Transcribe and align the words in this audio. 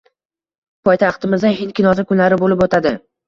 Poytaxtimizda 0.87 1.51
“Hind 1.59 1.75
kinosi 1.81 2.07
kunlari" 2.13 2.41
bo‘lib 2.45 2.67
o‘tadi 2.69 2.97